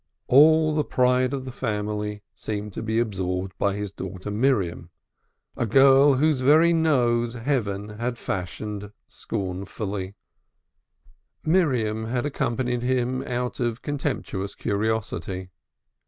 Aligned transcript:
All 0.27 0.73
the 0.73 0.83
pride 0.83 1.31
of 1.31 1.45
the 1.45 1.51
family 1.51 2.23
seemed 2.35 2.73
to 2.73 2.81
be 2.81 2.97
monopolized 2.97 3.51
by 3.59 3.75
his 3.75 3.91
daughter 3.91 4.31
Miriam, 4.31 4.89
a 5.55 5.67
girl 5.67 6.15
whose 6.15 6.39
very 6.39 6.73
nose 6.73 7.35
Heaven 7.35 7.89
had 7.99 8.17
fashioned 8.17 8.91
scornful. 9.07 10.13
Miriam 11.45 12.05
had 12.05 12.25
accompanied 12.25 12.81
him 12.81 13.21
out 13.27 13.59
of 13.59 13.83
contemptuous 13.83 14.55
curiosity. 14.55 15.51